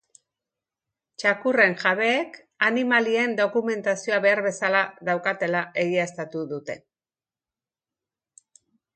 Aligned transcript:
Txakurren 1.23 1.73
jabeak 1.81 2.37
animalien 2.67 3.35
dokumentazioa 3.39 4.17
behar 4.23 4.41
bezala 4.45 4.81
daukala 5.09 5.61
egiaztatu 5.83 6.41
dute. 6.55 6.79